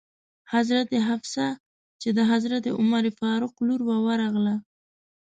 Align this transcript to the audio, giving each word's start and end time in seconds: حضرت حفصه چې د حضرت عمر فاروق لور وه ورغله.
حضرت 0.53 0.89
حفصه 1.07 1.47
چې 2.01 2.09
د 2.17 2.19
حضرت 2.31 2.63
عمر 2.79 3.03
فاروق 3.19 3.55
لور 3.67 3.81
وه 3.87 3.97
ورغله. 4.05 4.55